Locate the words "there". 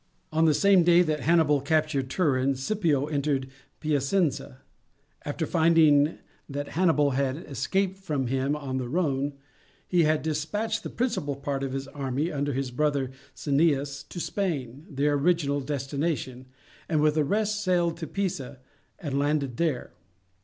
19.57-19.93